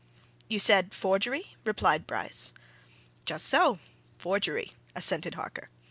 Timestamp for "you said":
0.47-0.95